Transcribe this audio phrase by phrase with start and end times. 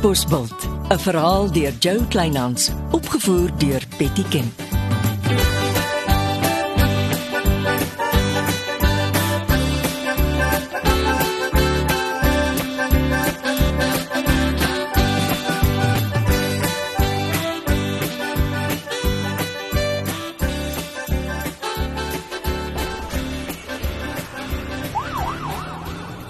[0.00, 4.60] Katbosveld, 'n verhaal deur Jo Kleinhans, opgevoer deur Betty Kemp.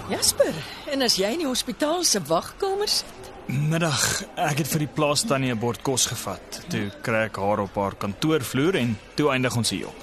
[0.09, 0.53] Jasper,
[0.91, 3.20] en as jy in die hospitaal se wagkamer sit?
[3.51, 3.99] Middag,
[4.39, 6.61] ek het vir die plaas tannie 'n bord kos gevat.
[6.71, 9.95] Toe kry ek haar op haar kantoorvloer en toe eindig ons hier op.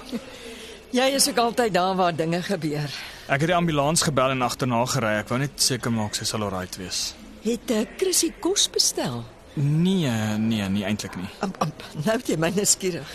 [0.91, 2.89] Jy is ook altyd daar waar dinge gebeur.
[3.27, 5.17] Ek het die ambulans gebel en agterna gery.
[5.19, 7.13] Ek wou net seker maak sy sal alright wees.
[7.41, 9.23] Het 'n uh, Chrissy kos bestel?
[9.53, 11.29] Nee, nee, nie eintlik nie.
[11.39, 11.71] Am, am,
[12.05, 13.07] nou het jy my nuuskierig.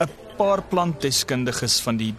[0.00, 2.14] 'n Paar plantdeskundiges van die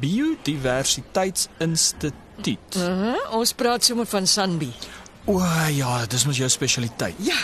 [0.00, 2.76] Biodiversiteitsinstituut.
[2.76, 4.72] Uh -huh, ons praat sommer van Sanbi.
[5.30, 5.38] O
[5.70, 7.18] ja, dis mos jou spesialiteit.
[7.22, 7.38] Ja.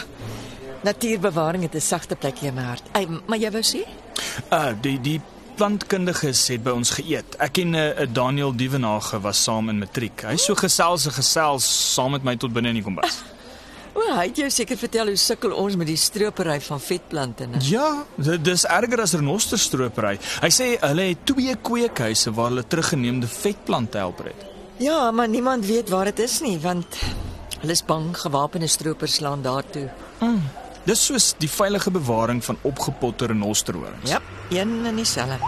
[0.82, 2.82] Natuurbewaring het 'n sagte plekjie in my hart.
[2.92, 3.86] Ey, maar jy wou sê?
[4.50, 5.20] Uh die die
[5.56, 7.36] plantkundiges het by ons geëet.
[7.38, 10.22] Ek en 'n uh, Daniel Dievenage was saam in matriek.
[10.22, 13.22] Hy so gesels en gesels saam met my tot binne in die kombuis.
[13.94, 17.58] O, hy het jou seker vertel hoe sukkel ons met die stropery van vetplante, né?
[17.60, 20.18] Ja, dit dis erger as renosterstropery.
[20.42, 24.44] Hy sê hulle het twee kweekhuise waar hulle teruggeneemde vetplante help red.
[24.76, 26.86] Ja, maar niemand weet waar dit is nie, want
[27.60, 29.88] hulle is bang gewapende stroopers slaan daartoe.
[30.86, 34.10] Dis soos die veilige bewaring van opgepotte renosterhorings.
[34.10, 35.38] Ja, een en dieselfde.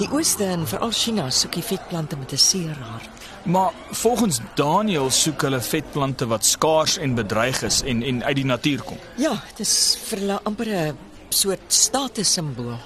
[0.00, 3.08] Die ooste en veral China soek die vetplante met 'n seer hart.
[3.44, 8.44] Maar volgens Daniel soek hulle vetplante wat skaars en bedreig is en en uit die
[8.44, 8.98] natuur kom.
[9.16, 12.78] Ja, dit is vir hulle amper 'n soort statussimbool.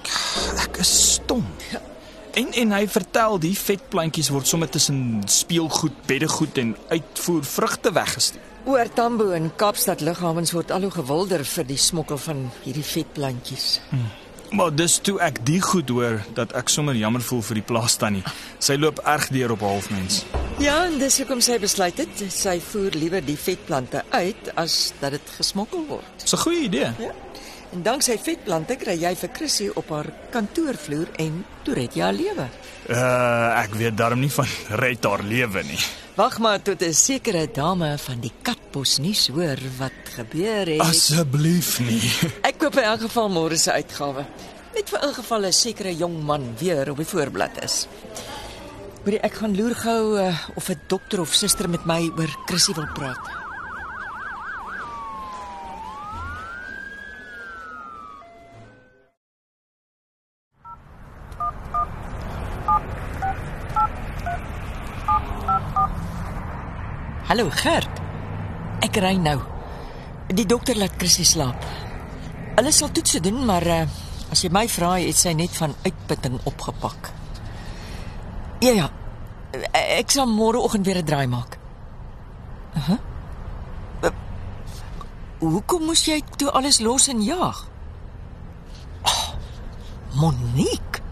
[0.59, 1.47] Ek is stom.
[2.37, 8.43] En en hy vertel die vetplantjies word sommer tussen speelgoed, beddegoed en uitvoer vrugte weggestuur.
[8.69, 13.79] Oor Tambo en Kaapstad lughawens word al hoe gewilder vir die smokkel van hierdie vetplantjies.
[14.53, 17.97] Maar dis toe ek die goed hoor dat ek sommer jammer voel vir die plaas
[17.97, 18.25] tannie.
[18.61, 20.27] Sy loop erg deur op halfmens.
[20.61, 25.17] Ja, en dis hoekom sy besluit het sy voer liewer die vetplante uit as dat
[25.17, 26.13] dit gesmokkel word.
[26.21, 26.93] Dis 'n goeie idee.
[27.01, 27.15] Ja.
[27.77, 32.17] En danksy vetplante kry jy vir Chrissy op haar kantoorvloer en toe red jy haar
[32.17, 32.47] lewe.
[32.89, 34.49] Uh ek weet darm nie van
[34.83, 35.77] red haar lewe nie.
[36.17, 40.81] Wag maar tot 'n sekere dame van die Katbos nuus hoor wat gebeur het.
[40.81, 42.01] Asseblief nie.
[42.49, 44.25] Ek koop in elk geval môre se uitgawe.
[44.73, 47.89] Net vir ingeval 'n sekere jong man weer op die voorblad is.
[49.05, 52.73] Hoorie, ek gaan loer gou uh, of 'n dokter of suster met my oor Chrissy
[52.73, 53.36] wil praat.
[67.27, 67.91] Hallo Gert.
[68.87, 69.41] Ek ry nou.
[70.31, 71.65] Die dokter laat Chrissy slaap.
[72.55, 73.81] Hulle sal toetse doen, maar uh,
[74.31, 77.11] as jy my vra, het sy net van uitputting opgepak.
[78.63, 78.87] Ja ja.
[79.75, 81.59] Ek sal môreoggend weer 'n draai maak.
[82.77, 83.01] Uh -huh.
[85.41, 87.67] Hoekom moes jy toe alles los en jaag?
[89.03, 89.35] Oh,
[90.15, 91.03] Monique.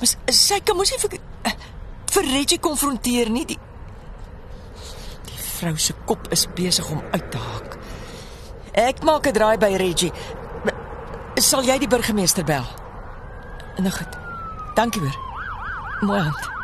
[0.00, 1.52] Mas sy kan mos nie vir uh,
[2.12, 3.44] vir Reggie konfronteer nie.
[3.44, 3.58] Die
[5.58, 7.78] vrou se kop is besig om uit te haak.
[8.72, 10.12] Ek maak 'n draai by Reggie.
[11.34, 12.64] Sal jy die burgemeester bel?
[13.76, 14.18] Nou goed.
[14.74, 15.18] Dankie hoor.
[16.00, 16.57] Mooi hand.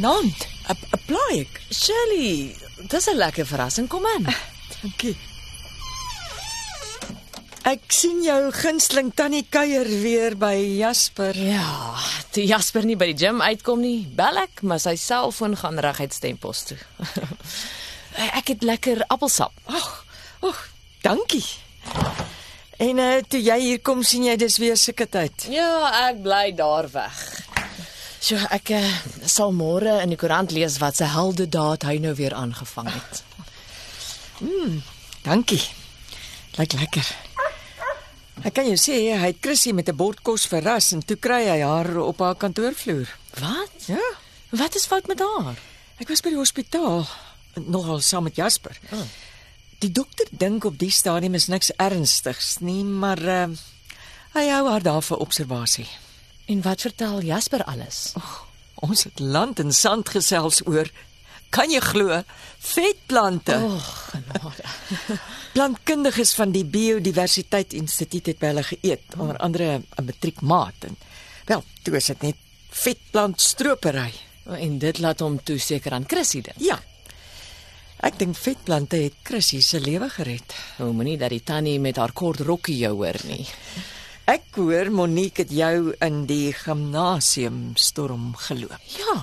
[0.00, 0.76] Nant, 'n
[1.06, 1.60] plaik.
[1.70, 2.54] Shirley,
[2.86, 3.88] dis 'n lekker verrassing.
[3.88, 4.26] Kom aan.
[4.82, 5.16] Dankie.
[7.62, 11.36] Ek sien jou gunsteling tannie kuier weer by Jasper.
[11.36, 11.98] Ja,
[12.30, 16.14] toe Jasper nie by die gim uitkom nie, bel ek, maar sy selfoon gaan reguit
[16.14, 16.78] stempos toe.
[18.38, 19.52] ek het lekker appelsap.
[19.66, 20.04] Ag,
[20.40, 20.62] ag,
[21.02, 21.44] dankie.
[22.78, 25.48] En uh, toe jy hier kom sien jy dis weer sulke tyd.
[25.50, 27.47] Ja, ek bly daar weg.
[28.20, 28.82] So ek uh,
[29.30, 33.22] sal môre in die koerant lees wat sy heldedaad hy nou weer aangevang het.
[35.24, 35.62] Dankie.
[36.58, 37.06] Lyk lekker.
[38.46, 41.42] Ek kan jou sê hy het Chrissy met 'n bord kos verras en toe kry
[41.48, 43.08] hy haar op haar kantoorvloer.
[43.40, 43.86] Wat?
[43.86, 44.02] Ja,
[44.50, 45.56] Wat is fout met haar?
[46.00, 47.06] ek was by die hospitaal
[47.66, 48.78] nogal saam met Jasper.
[48.92, 49.02] Oh.
[49.80, 53.48] Die dokter dink op die stadium is niks ernstigs nie, maar uh,
[54.34, 55.88] hy hou haar daar vir observasie.
[56.48, 58.12] En wat vertel Jasper alles?
[58.74, 60.88] Ons het land en sand gesels oor
[61.48, 62.12] Kan jy glo?
[62.60, 63.54] Vetplante.
[63.56, 64.64] O, oh, genade.
[65.54, 70.98] Plantkundiges van die Biodiversiteit Instituut het by hulle geëet, onder andere 'n matriekmaat en
[71.48, 72.36] wel, toe is dit net
[72.70, 74.12] vetplantstropery.
[74.44, 76.60] En dit laat hom toe seker aan Chrissy dink.
[76.60, 76.80] Ja.
[78.00, 80.54] Ek dink vetplante het Chrissy se lewe gered.
[80.78, 83.46] Nou moenie dat die tannie met haar kort rokkie jou hoor nie.
[84.28, 88.76] Ek hoor Monique het jou in die gimnasium storm geloop.
[88.98, 89.14] Ja,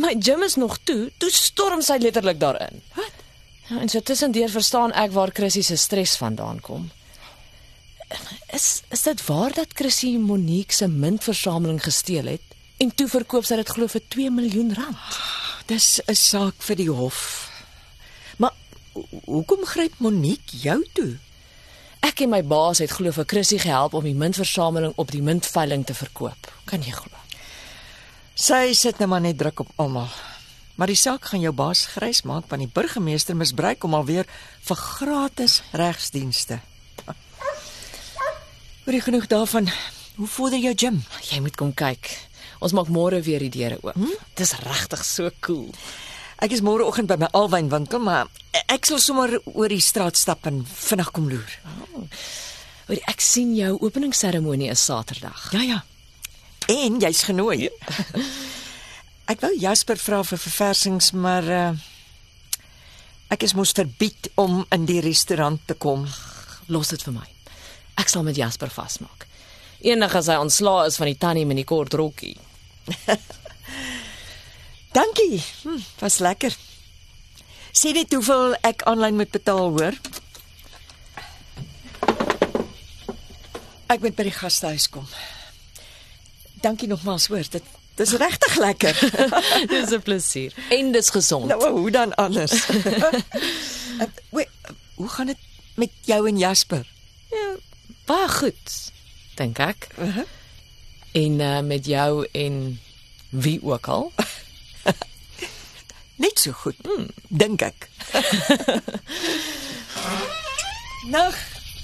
[0.00, 1.10] my gym is nog toe.
[1.20, 2.80] Toe storm sy letterlik daarin.
[2.96, 3.18] Wat?
[3.68, 6.86] Ja, en so tussendeur verstaan ek waar Chrissy se stres vandaan kom.
[8.56, 13.58] Is is dit waar dat Chrissy Monique se muntversameling gesteel het en toe verkoop sy
[13.60, 15.18] dit glo vir 2 miljoen rand?
[15.68, 17.50] Dis 'n saak vir die hof.
[18.38, 18.54] Maar
[18.94, 21.18] ho- hoekom gryp Monique jou toe?
[22.06, 25.84] Ek en my baas het glo vir Chrissy gehelp om die muntversameling op die muntveiling
[25.86, 26.50] te verkoop.
[26.68, 27.14] Kan jy glo?
[28.38, 30.10] Sy sit nou maar net druk op almal.
[30.78, 34.28] Maar die saak gaan jou baas grys maak want die burgemeester misbruik hom alweer
[34.68, 36.60] vir gratis regsdienste.
[38.86, 39.66] Hoor jy genoeg daarvan?
[40.16, 41.02] Hoe vorder jou gym?
[41.28, 42.12] Jy moet kom kyk.
[42.62, 43.98] Ons maak môre weer die deure oop.
[43.98, 44.14] Hm?
[44.38, 45.68] Dis regtig so cool.
[46.38, 50.62] Ek is môreoggend by my alwynwinkel, maar ek sal sommer oor die straat stap en
[50.64, 51.58] vinnig kom loer.
[52.88, 55.50] Hoor, ek sien jou openingsseremonie is Saterdag.
[55.52, 55.82] Ja ja.
[56.68, 57.68] En jy's genooi.
[59.32, 61.70] ek wou Jasper vra vir verversings, maar uh,
[63.32, 66.06] ek is mos verbied om in die restaurant te kom.
[66.72, 67.26] Los dit vir my.
[68.00, 69.26] Ek sal met Jasper vasmaak.
[69.84, 72.36] Eendag as hy ontslae is van die tannie met die kort rokkie.
[74.98, 75.42] Dankie.
[75.62, 76.56] Hm, was lekker.
[77.78, 79.94] Sien net hoeveel ek aanlyn moet betaal, hoor.
[83.86, 85.04] Ek moet by die gastehuis kom.
[86.64, 87.46] Dankie nogmaals, hoor.
[87.46, 87.68] Dit
[88.00, 88.98] dis regtig lekker.
[89.72, 91.46] dis 'n plesier en dis gesond.
[91.46, 92.66] nou, hoe dan anders?
[94.34, 94.50] Wait,
[94.94, 96.86] hoe gaan dit met jou en Jasper?
[98.10, 98.74] Baie goed,
[99.38, 99.86] dink ek.
[99.98, 100.26] Uh -huh.
[101.12, 102.80] En uh, met jou en
[103.30, 104.12] wie ook al.
[106.18, 107.88] Net so goed, hmm, dink ek.
[111.14, 111.36] Nag,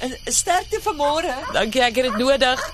[0.02, 1.36] eh, sterkte vir môre.
[1.54, 2.64] Dankie, ek het dit nodig.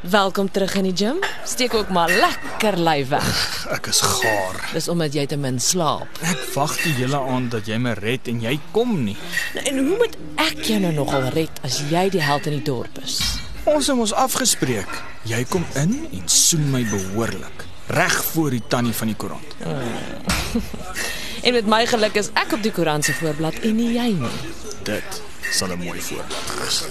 [0.00, 1.16] Welkom terug in die gym.
[1.44, 3.66] Steek ook maar lekker lyf weg.
[3.68, 4.56] Ek is gaar.
[4.72, 6.08] Dis omdat jy te min slaap.
[6.24, 9.16] Ek wag die hele aand dat jy my red en jy kom nie.
[9.54, 12.64] Nou, En hoe moet ek jou nou nogal red as jy die held in die
[12.70, 13.18] dorp is?
[13.68, 14.88] Ons het ons afgespreek.
[15.28, 17.66] Jy kom in en soen my behoorlik.
[17.92, 19.56] Reg voor die tannie van die koerant.
[21.40, 24.32] En met my geluk is ek op die koerant se voorblad en nie jy nie.
[24.84, 25.20] Dit
[25.50, 26.84] sal 'n mooi voorbeeld wees.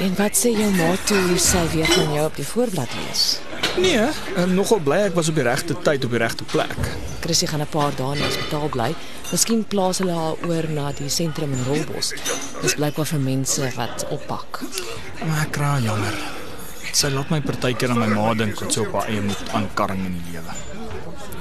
[0.00, 3.38] En wat sê jou ma toe sy weer van jou op die voorblad lees?
[3.76, 6.76] Nee, um, nogal bly ek was op die regte tyd op die regte plek.
[7.20, 8.94] Chrissy gaan 'n paar dae in die hospitaal bly.
[9.30, 12.12] Miskien plaas hulle haar oor na die sentrum in Rolbos.
[12.62, 14.60] Dis blykbaar vir mense wat oppak.
[15.26, 16.43] Maar ek kry jammer.
[16.94, 20.04] Sy laat my partykeer aan my ma dink wat sy op haar eie moet aankarring
[20.06, 20.52] in die lewe.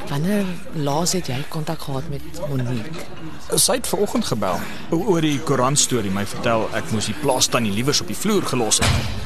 [0.09, 0.47] Wanneer
[0.85, 3.05] laas het jy kontak gehad met Monique?
[3.53, 4.57] Sy het vanoggend gebel
[4.97, 8.49] oor die koerant storie, my vertel ek moes die plaas tannie liewers op die vloer
[8.49, 9.21] gelos het.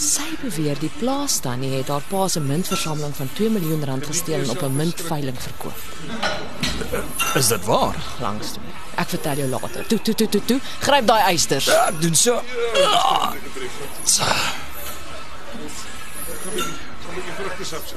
[0.00, 4.46] Sy beweer die plaas tannie het haar pa se muntversameling van 2 miljoen rand gesteel
[4.46, 5.80] en op 'n muntveiling verkoop.
[7.34, 7.98] Is dit waar?
[8.20, 8.62] Langs toe.
[8.94, 9.86] Ek vertel jou later.
[9.86, 10.60] Toe toe toe toe toe.
[10.80, 11.64] Gryp daai eisters.
[11.64, 12.40] Ja, doen so.
[12.86, 13.32] Ah.
[16.40, 17.96] So.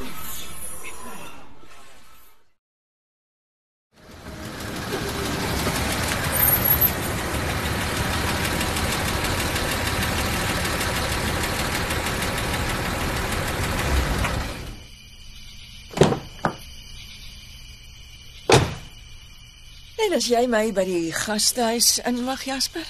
[20.03, 22.83] En as jy my by die gastehuis inwag, Jasper?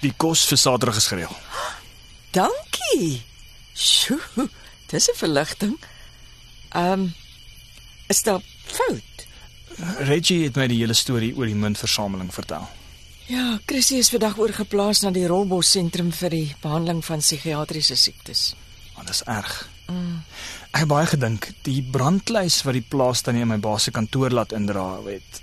[0.00, 1.36] Die kos vir Saterdag is gereël.
[2.30, 3.24] Dankie.
[3.74, 4.46] Sjoe,
[4.92, 5.78] dis 'n verligting.
[6.68, 7.14] Ehm um,
[8.08, 9.26] is daar fout?
[9.98, 12.68] Reggie het my die hele storie oor die muntversameling vertel.
[13.26, 18.54] Ja, Chrissy is vandag oorgeplaas na die Rolbos sentrum vir die behandeling van psigiatriese siektes.
[18.94, 19.68] Want dit is erg.
[19.88, 20.22] Mm.
[20.72, 24.30] Ek het baie gedink die brandlys wat die plaas tannie in my baas se kantoor
[24.30, 25.42] laat indra het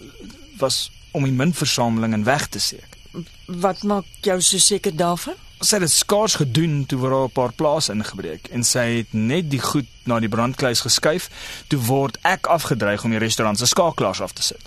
[0.60, 2.98] was om die muntversameling in weg te steek.
[3.46, 5.38] Wat maak jou so seker daarvan?
[5.60, 9.14] Sy het dit skaars gedoen toe word daar 'n paar plase ingebreek en sy het
[9.14, 11.30] net die goed na die brandkluis geskuif
[11.68, 14.62] toe word ek afgedreig om die restaurant se skakelaars af te sit.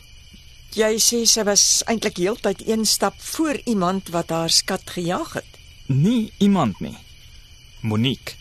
[0.73, 5.59] Jy sê sy was eintlik heeltyd een stap voor iemand wat haar skat gejaag het.
[5.87, 6.97] Nie iemand nie.
[7.81, 8.35] Monique.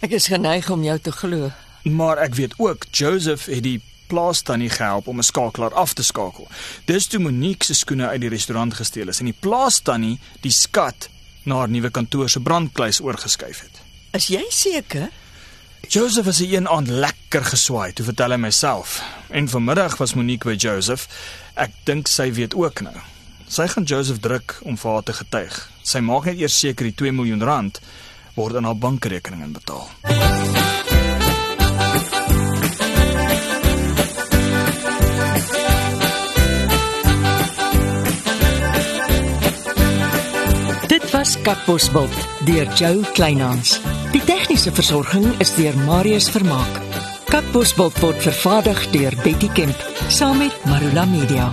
[0.00, 1.50] Ek is geneig om jou te glo.
[1.82, 3.80] Maar ek weet ook Joseph het die
[4.12, 6.48] plaas tannie gehelp om 'n skakelaar af te skakel.
[6.84, 10.52] Dis toe Monique se skoene uit die restaurant gesteel is en die plaas tannie die
[10.52, 11.08] skat
[11.44, 13.80] na haar nuwe kantoor se brandkluis oorgeskuif het.
[14.12, 15.08] Is jy seker?
[15.88, 19.02] Joseph was een aand lekker geswaai, toe vertel hy myself.
[19.30, 21.08] En vanmiddag was Monique by Joseph.
[21.54, 22.96] Ek dink sy weet ook nou.
[23.48, 25.70] Sy gaan Joseph druk om vir haar te getuig.
[25.82, 27.80] Sy maak net eers seker die 2 miljoen rand
[28.34, 30.81] word aan haar bankrekening inbetaal.
[41.12, 42.14] Dit was Katbosveld
[42.44, 43.80] deur Joe Kleinhans.
[44.14, 46.80] Die tegniese versorging is deur Marius Vermaak.
[47.28, 51.52] Katbosveld word vervaardig deur Betty Kemp saam met Marula Media.